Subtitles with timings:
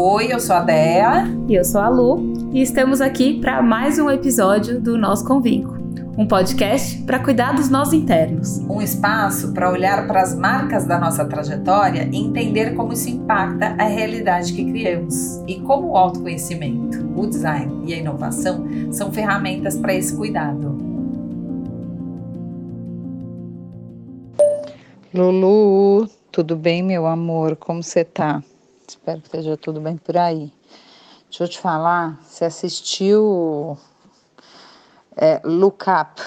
[0.00, 1.24] Oi, eu sou a Dea.
[1.48, 2.32] E eu sou a Lu.
[2.52, 5.76] E estamos aqui para mais um episódio do Nós Convinco
[6.16, 8.58] um podcast para cuidar dos nós internos.
[8.58, 13.74] Um espaço para olhar para as marcas da nossa trajetória e entender como isso impacta
[13.76, 19.76] a realidade que criamos e como o autoconhecimento, o design e a inovação são ferramentas
[19.76, 20.78] para esse cuidado.
[25.12, 27.56] Lulu, tudo bem, meu amor?
[27.56, 28.42] Como você tá?
[28.88, 30.50] Espero que esteja tudo bem por aí.
[31.28, 33.76] Deixa eu te falar, você assistiu
[35.14, 36.22] é, look up,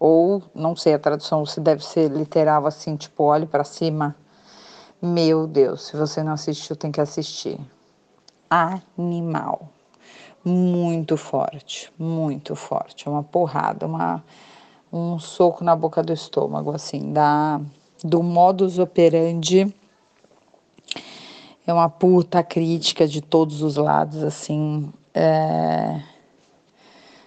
[0.00, 4.16] ou não sei a tradução, se deve ser literal assim, tipo, olhe para cima.
[5.02, 7.60] Meu Deus, se você não assistiu, tem que assistir.
[8.48, 9.68] Animal.
[10.42, 13.06] Muito forte, muito forte.
[13.06, 14.24] Uma porrada, uma,
[14.90, 17.60] um soco na boca do estômago, assim, da,
[18.02, 19.74] do modus operandi.
[21.66, 24.92] É uma puta crítica de todos os lados, assim.
[25.14, 26.14] É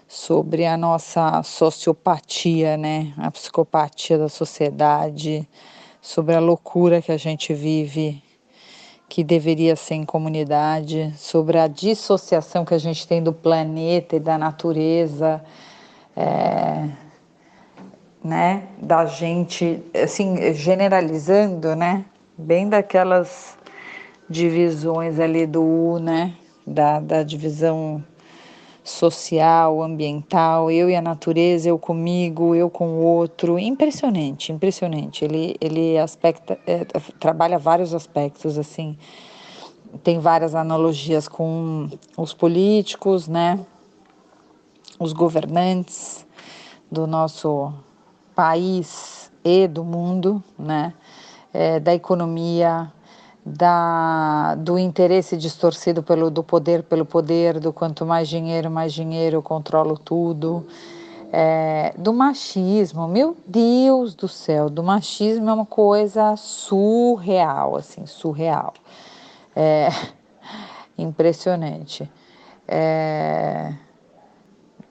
[0.07, 3.13] sobre a nossa sociopatia, né?
[3.17, 5.47] A psicopatia da sociedade,
[6.02, 8.23] sobre a loucura que a gente vive,
[9.09, 14.19] que deveria ser em comunidade, sobre a dissociação que a gente tem do planeta e
[14.19, 15.43] da natureza,
[16.15, 16.89] é,
[18.23, 18.67] né?
[18.81, 22.05] Da gente, assim, generalizando, né?
[22.38, 23.56] Bem daquelas
[24.30, 26.33] divisões ali do, né?
[26.66, 28.03] Da, da divisão
[28.83, 33.59] social, ambiental, eu e a natureza, eu comigo, eu com o outro.
[33.59, 35.25] Impressionante, impressionante.
[35.25, 36.86] Ele, ele aspecta, é,
[37.20, 38.98] trabalha vários aspectos, assim.
[40.03, 43.59] Tem várias analogias com os políticos, né?
[45.00, 46.25] Os governantes
[46.89, 47.73] do nosso
[48.33, 50.94] país e do mundo, né?
[51.53, 52.92] É, da economia,
[53.48, 59.38] da, do interesse distorcido pelo, do poder pelo poder, do quanto mais dinheiro, mais dinheiro,
[59.38, 60.66] eu controlo tudo,
[61.32, 68.73] é, do machismo, meu Deus do céu, do machismo é uma coisa surreal, assim, surreal,
[69.55, 69.89] é,
[70.98, 72.10] impressionante.
[72.67, 73.73] É,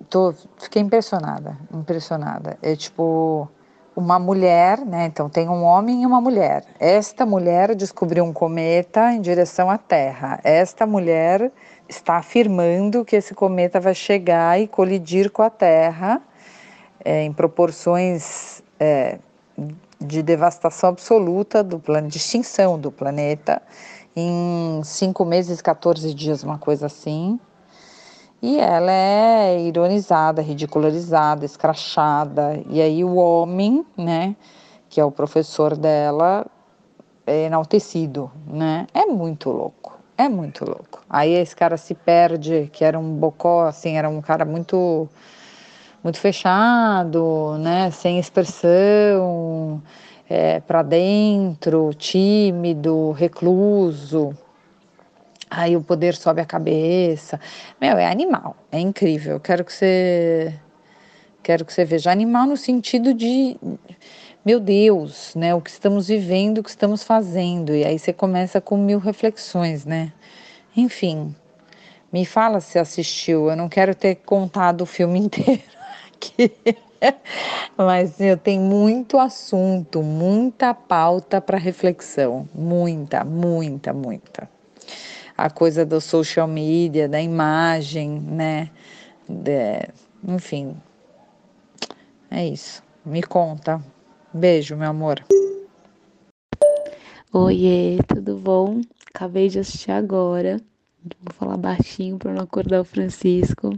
[0.09, 2.59] tô, fiquei impressionada, impressionada.
[2.63, 3.49] É tipo
[3.97, 5.07] uma mulher, né?
[5.07, 6.65] Então tem um homem e uma mulher.
[6.79, 10.39] Esta mulher descobriu um cometa em direção à Terra.
[10.45, 11.51] Esta mulher
[11.89, 16.21] está afirmando que esse cometa vai chegar e colidir com a Terra
[17.03, 19.19] é, em proporções é,
[19.99, 23.63] de devastação absoluta do plano, de extinção do planeta
[24.15, 27.41] em cinco meses, 14 dias, uma coisa assim.
[28.43, 32.63] E ela é ironizada, ridicularizada, escrachada.
[32.69, 34.37] E aí o homem, né,
[34.89, 36.47] que é o professor dela,
[37.27, 38.87] é enaltecido, né?
[38.95, 39.99] É muito louco.
[40.19, 41.03] É muito louco.
[41.11, 45.09] Aí esse cara se perde, que era um bocó, assim, era um cara muito
[46.03, 49.83] muito fechado, né, sem expressão,
[50.31, 54.33] é, para dentro, tímido, recluso.
[55.57, 57.41] Aí o poder sobe a cabeça.
[57.81, 59.41] Meu, é animal, é incrível.
[59.41, 60.53] Quero que você
[61.43, 63.57] quero que você veja animal no sentido de
[64.45, 67.75] meu Deus, né, o que estamos vivendo, o que estamos fazendo.
[67.75, 70.13] E aí você começa com mil reflexões, né?
[70.77, 71.35] Enfim,
[72.13, 73.49] me fala se assistiu.
[73.49, 75.63] Eu não quero ter contado o filme inteiro
[76.15, 76.53] aqui.
[77.79, 84.56] Mas eu tenho muito assunto, muita pauta para reflexão, muita, muita, muita
[85.37, 88.71] a coisa do social media, da imagem, né?
[89.29, 89.89] De,
[90.27, 90.77] enfim,
[92.31, 92.83] é isso.
[93.05, 93.83] Me conta.
[94.33, 95.25] Beijo, meu amor.
[97.33, 98.81] Oiê, tudo bom?
[99.15, 100.61] Acabei de assistir agora.
[101.21, 103.71] Vou falar baixinho para não acordar o Francisco.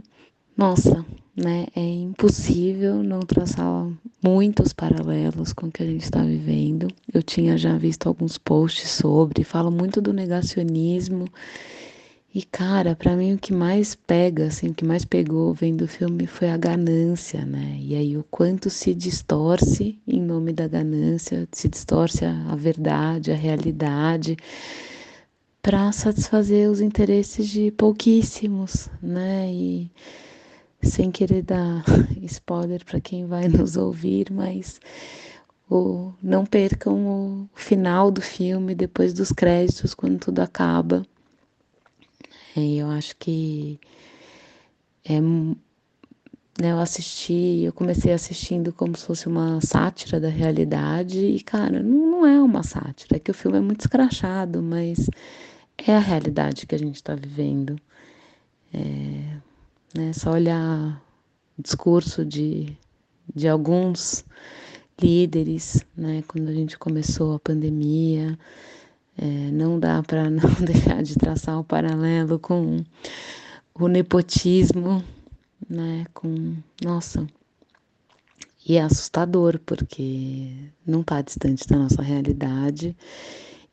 [0.57, 1.05] Nossa,
[1.39, 1.67] né?
[1.75, 3.87] É impossível não traçar
[4.21, 6.87] muitos paralelos com o que a gente está vivendo.
[7.13, 11.25] Eu tinha já visto alguns posts sobre, falo muito do negacionismo.
[12.33, 15.87] E cara, para mim o que mais pega, assim, o que mais pegou vendo o
[15.87, 17.77] filme foi a ganância, né?
[17.81, 23.31] E aí o quanto se distorce em nome da ganância, se distorce a, a verdade,
[23.31, 24.37] a realidade
[25.61, 29.51] para satisfazer os interesses de pouquíssimos, né?
[29.51, 29.91] E
[30.81, 31.83] sem querer dar
[32.23, 34.79] spoiler para quem vai nos ouvir, mas
[35.69, 41.05] o, não percam o final do filme depois dos créditos, quando tudo acaba.
[42.55, 43.79] E eu acho que
[45.05, 45.19] é,
[46.61, 51.81] né, eu assisti, eu comecei assistindo como se fosse uma sátira da realidade, e cara,
[51.81, 55.09] não, não é uma sátira, é que o filme é muito escrachado, mas
[55.77, 57.79] é a realidade que a gente está vivendo.
[58.73, 59.38] É,
[59.95, 61.01] né, só olhar
[61.57, 62.77] o discurso de,
[63.33, 64.25] de alguns
[65.01, 68.37] líderes, né, quando a gente começou a pandemia,
[69.17, 72.83] é, não dá para não deixar de traçar o um paralelo com
[73.73, 75.03] o nepotismo,
[75.69, 77.25] né, com, nossa,
[78.67, 82.95] e é assustador porque não está distante da nossa realidade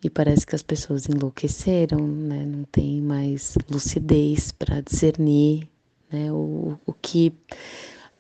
[0.03, 2.47] e parece que as pessoas enlouqueceram, né?
[2.47, 5.69] Não tem mais lucidez para discernir,
[6.11, 6.33] né?
[6.33, 7.33] O, o que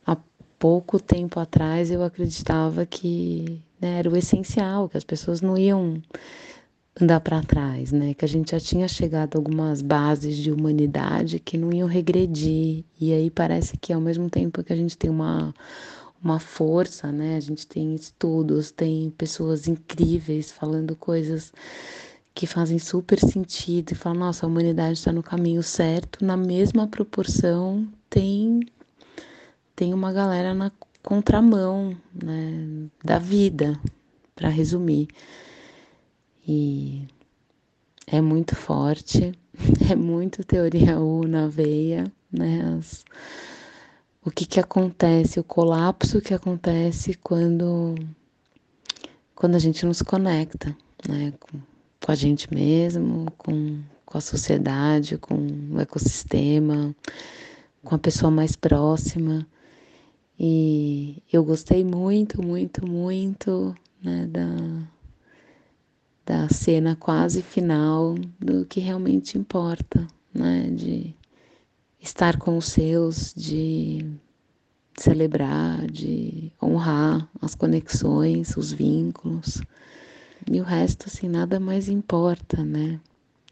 [0.06, 0.16] há
[0.58, 6.02] pouco tempo atrás eu acreditava que né, era o essencial, que as pessoas não iam
[7.00, 8.14] andar para trás, né?
[8.14, 12.84] Que a gente já tinha chegado a algumas bases de humanidade que não iam regredir.
[12.98, 15.54] E aí parece que ao mesmo tempo que a gente tem uma
[16.22, 17.36] uma força, né?
[17.36, 21.52] A gente tem estudos, tem pessoas incríveis falando coisas
[22.36, 26.22] que fazem super sentido e falam, nossa, a humanidade está no caminho certo.
[26.22, 28.60] Na mesma proporção, tem
[29.74, 30.70] tem uma galera na
[31.02, 33.80] contramão, né, da vida,
[34.34, 35.08] para resumir.
[36.46, 37.08] E
[38.06, 39.32] é muito forte,
[39.90, 42.76] é muito teoria U na veia, né?
[42.78, 43.02] As,
[44.22, 47.94] o que, que acontece, o colapso que acontece quando,
[49.34, 50.76] quando a gente não se conecta
[51.08, 51.60] né, com,
[52.06, 55.34] com a gente mesmo, com, com a sociedade, com
[55.72, 56.94] o ecossistema,
[57.82, 59.44] com a pessoa mais próxima.
[60.38, 64.86] E eu gostei muito, muito, muito né, da,
[66.24, 70.70] da cena quase final do que realmente importa, né?
[70.70, 71.12] De
[72.00, 74.06] estar com os seus, de
[74.96, 79.60] celebrar, de honrar as conexões, os vínculos.
[80.50, 83.00] E o resto, assim, nada mais importa, né?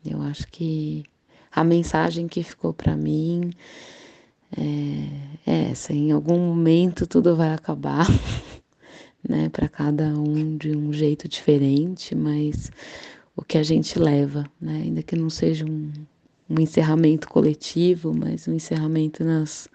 [0.04, 1.04] Eu acho que
[1.50, 3.50] a mensagem que ficou para mim
[4.56, 8.06] é, é essa: em algum momento tudo vai acabar,
[9.28, 9.48] né?
[9.48, 12.70] Para cada um de um jeito diferente, mas
[13.36, 14.82] o que a gente leva, né?
[14.84, 15.90] Ainda que não seja um,
[16.48, 19.68] um encerramento coletivo, mas um encerramento nas,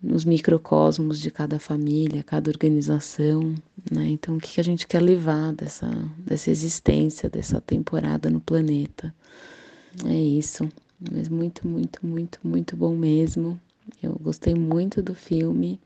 [0.00, 3.54] nos microcosmos de cada família, cada organização,
[3.90, 4.08] né?
[4.08, 5.88] Então, o que a gente quer levar dessa,
[6.18, 9.14] dessa existência, dessa temporada no planeta?
[10.06, 10.68] É isso,
[11.10, 13.60] mas muito, muito, muito, muito bom mesmo.
[14.02, 15.80] Eu gostei muito do filme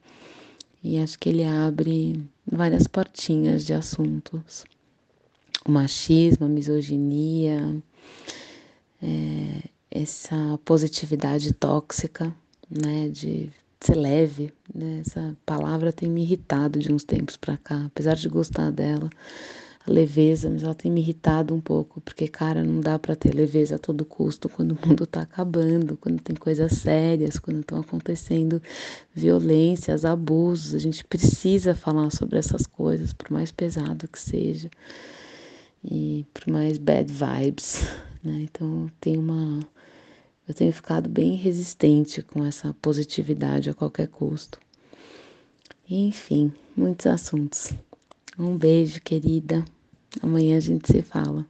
[0.83, 4.65] e acho que ele abre várias portinhas de assuntos.
[5.67, 7.83] O machismo, a misoginia,
[9.03, 12.33] é, essa positividade tóxica,
[12.71, 13.51] né, de
[13.81, 18.29] ser leve, né, essa palavra tem me irritado de uns tempos para cá, apesar de
[18.29, 19.11] gostar dela,
[19.87, 23.33] a leveza, mas ela tem me irritado um pouco, porque, cara, não dá para ter
[23.35, 27.79] leveza a todo custo quando o mundo tá acabando, quando tem coisas sérias, quando estão
[27.79, 28.61] acontecendo
[29.15, 34.69] violências, abusos, a gente precisa falar sobre essas coisas, por mais pesado que seja,
[35.85, 37.87] e por mais bad vibes,
[38.25, 38.41] né?
[38.43, 39.61] Então tem uma
[40.49, 44.59] eu tenho ficado bem resistente com essa positividade a qualquer custo.
[45.89, 47.73] Enfim, muitos assuntos.
[48.39, 49.65] Um beijo, querida.
[50.23, 51.47] Amanhã a gente se fala.